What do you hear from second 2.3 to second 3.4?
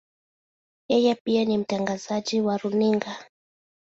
wa runinga.